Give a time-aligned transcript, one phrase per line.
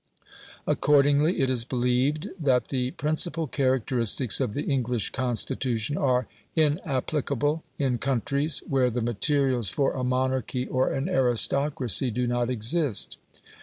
[0.65, 7.99] Accordingly, it is believed that the principal characteristics of the English Constitution are inapplicable in
[7.99, 13.19] countries where the materials for a monarchy or an aristocracy do not exist.